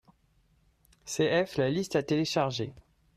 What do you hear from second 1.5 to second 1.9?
la